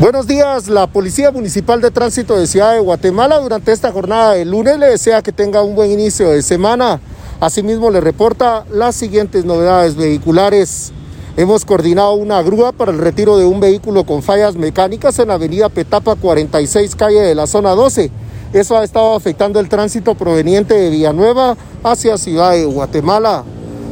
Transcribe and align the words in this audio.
Buenos 0.00 0.26
días, 0.26 0.68
la 0.68 0.86
Policía 0.86 1.30
Municipal 1.30 1.82
de 1.82 1.90
Tránsito 1.90 2.34
de 2.34 2.46
Ciudad 2.46 2.72
de 2.72 2.80
Guatemala 2.80 3.38
durante 3.38 3.70
esta 3.70 3.92
jornada 3.92 4.32
de 4.32 4.46
lunes 4.46 4.78
le 4.78 4.86
desea 4.86 5.20
que 5.20 5.30
tenga 5.30 5.62
un 5.62 5.74
buen 5.74 5.90
inicio 5.90 6.30
de 6.30 6.40
semana. 6.40 7.02
Asimismo 7.38 7.90
le 7.90 8.00
reporta 8.00 8.64
las 8.72 8.96
siguientes 8.96 9.44
novedades 9.44 9.96
vehiculares. 9.96 10.90
Hemos 11.36 11.66
coordinado 11.66 12.14
una 12.14 12.40
grúa 12.40 12.72
para 12.72 12.92
el 12.92 12.98
retiro 12.98 13.36
de 13.36 13.44
un 13.44 13.60
vehículo 13.60 14.04
con 14.04 14.22
fallas 14.22 14.56
mecánicas 14.56 15.18
en 15.18 15.28
la 15.28 15.34
avenida 15.34 15.68
Petapa 15.68 16.14
46, 16.14 16.96
calle 16.96 17.20
de 17.20 17.34
la 17.34 17.46
zona 17.46 17.72
12. 17.72 18.10
Eso 18.54 18.78
ha 18.78 18.84
estado 18.84 19.14
afectando 19.14 19.60
el 19.60 19.68
tránsito 19.68 20.14
proveniente 20.14 20.72
de 20.72 20.88
Villanueva 20.88 21.58
hacia 21.84 22.16
Ciudad 22.16 22.52
de 22.52 22.64
Guatemala. 22.64 23.44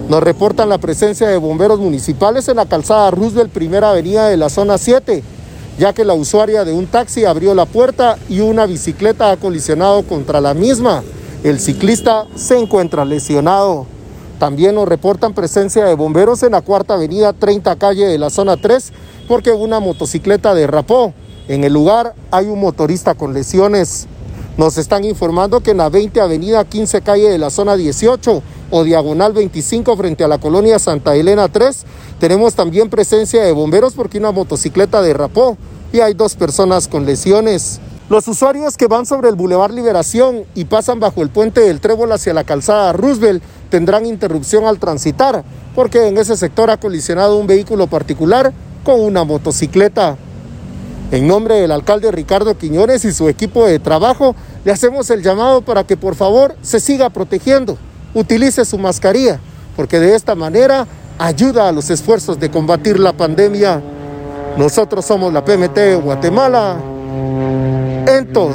Nos 0.08 0.22
reportan 0.22 0.70
la 0.70 0.78
presencia 0.78 1.28
de 1.28 1.36
bomberos 1.36 1.78
municipales 1.78 2.48
en 2.48 2.56
la 2.56 2.64
calzada 2.64 3.10
Roosevelt, 3.10 3.52
primera 3.52 3.90
avenida 3.90 4.28
de 4.28 4.38
la 4.38 4.48
zona 4.48 4.78
7 4.78 5.22
ya 5.78 5.92
que 5.92 6.04
la 6.04 6.14
usuaria 6.14 6.64
de 6.64 6.72
un 6.72 6.86
taxi 6.86 7.24
abrió 7.24 7.54
la 7.54 7.64
puerta 7.64 8.18
y 8.28 8.40
una 8.40 8.66
bicicleta 8.66 9.30
ha 9.30 9.36
colisionado 9.36 10.02
contra 10.02 10.40
la 10.40 10.52
misma. 10.52 11.04
El 11.44 11.60
ciclista 11.60 12.26
se 12.34 12.58
encuentra 12.58 13.04
lesionado. 13.04 13.86
También 14.40 14.74
nos 14.74 14.88
reportan 14.88 15.34
presencia 15.34 15.84
de 15.84 15.94
bomberos 15.94 16.42
en 16.42 16.52
la 16.52 16.62
cuarta 16.62 16.94
avenida 16.94 17.32
30 17.32 17.76
calle 17.76 18.06
de 18.06 18.18
la 18.18 18.28
zona 18.28 18.56
3 18.56 18.92
porque 19.28 19.52
una 19.52 19.78
motocicleta 19.78 20.52
derrapó. 20.52 21.14
En 21.46 21.62
el 21.62 21.72
lugar 21.72 22.14
hay 22.32 22.46
un 22.46 22.60
motorista 22.60 23.14
con 23.14 23.32
lesiones. 23.32 24.08
Nos 24.56 24.78
están 24.78 25.04
informando 25.04 25.60
que 25.60 25.70
en 25.70 25.76
la 25.76 25.88
20 25.88 26.20
avenida 26.20 26.64
15 26.64 27.02
calle 27.02 27.30
de 27.30 27.38
la 27.38 27.50
zona 27.50 27.76
18 27.76 28.42
o 28.70 28.84
diagonal 28.84 29.32
25 29.32 29.96
frente 29.96 30.24
a 30.24 30.28
la 30.28 30.38
colonia 30.38 30.80
Santa 30.80 31.14
Elena 31.14 31.48
3 31.48 31.84
tenemos 32.18 32.54
también 32.54 32.90
presencia 32.90 33.42
de 33.44 33.52
bomberos 33.52 33.94
porque 33.94 34.18
una 34.18 34.32
motocicleta 34.32 35.00
derrapó 35.00 35.56
y 35.92 36.00
hay 36.00 36.14
dos 36.14 36.34
personas 36.34 36.88
con 36.88 37.06
lesiones. 37.06 37.80
Los 38.08 38.26
usuarios 38.26 38.76
que 38.76 38.86
van 38.86 39.04
sobre 39.04 39.28
el 39.28 39.34
Boulevard 39.34 39.72
Liberación 39.72 40.44
y 40.54 40.64
pasan 40.64 40.98
bajo 40.98 41.22
el 41.22 41.28
puente 41.28 41.60
del 41.60 41.80
Trébol 41.80 42.12
hacia 42.12 42.32
la 42.32 42.44
calzada 42.44 42.92
Roosevelt 42.92 43.42
tendrán 43.70 44.06
interrupción 44.06 44.64
al 44.64 44.78
transitar 44.78 45.44
porque 45.74 46.08
en 46.08 46.18
ese 46.18 46.36
sector 46.36 46.70
ha 46.70 46.80
colisionado 46.80 47.36
un 47.36 47.46
vehículo 47.46 47.86
particular 47.86 48.52
con 48.82 49.00
una 49.00 49.22
motocicleta. 49.22 50.16
En 51.12 51.28
nombre 51.28 51.54
del 51.54 51.70
alcalde 51.70 52.10
Ricardo 52.10 52.58
Quiñones 52.58 53.04
y 53.04 53.12
su 53.12 53.28
equipo 53.28 53.64
de 53.64 53.78
trabajo, 53.78 54.34
le 54.64 54.72
hacemos 54.72 55.08
el 55.10 55.22
llamado 55.22 55.62
para 55.62 55.84
que 55.84 55.96
por 55.96 56.16
favor 56.16 56.56
se 56.62 56.80
siga 56.80 57.10
protegiendo, 57.10 57.78
utilice 58.12 58.64
su 58.64 58.76
mascarilla, 58.76 59.38
porque 59.76 60.00
de 60.00 60.16
esta 60.16 60.34
manera 60.34 60.86
ayuda 61.16 61.68
a 61.68 61.72
los 61.72 61.90
esfuerzos 61.90 62.40
de 62.40 62.50
combatir 62.50 62.98
la 62.98 63.12
pandemia. 63.12 63.80
Nosotros 64.58 65.04
somos 65.04 65.32
la 65.32 65.44
PMT 65.44 66.02
Guatemala 66.02 66.74
en 68.08 68.32
todo. 68.32 68.50